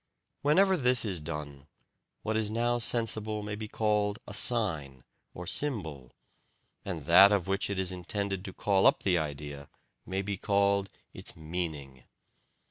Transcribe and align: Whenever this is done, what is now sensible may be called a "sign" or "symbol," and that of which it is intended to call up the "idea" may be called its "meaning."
Whenever 0.41 0.75
this 0.75 1.05
is 1.05 1.19
done, 1.19 1.67
what 2.23 2.35
is 2.35 2.49
now 2.49 2.79
sensible 2.79 3.43
may 3.43 3.53
be 3.53 3.67
called 3.67 4.17
a 4.27 4.33
"sign" 4.33 5.03
or 5.35 5.45
"symbol," 5.45 6.11
and 6.83 7.03
that 7.03 7.31
of 7.31 7.47
which 7.47 7.69
it 7.69 7.77
is 7.77 7.91
intended 7.91 8.43
to 8.43 8.51
call 8.51 8.87
up 8.87 9.03
the 9.03 9.19
"idea" 9.19 9.69
may 10.07 10.23
be 10.23 10.37
called 10.37 10.89
its 11.13 11.35
"meaning." 11.35 12.05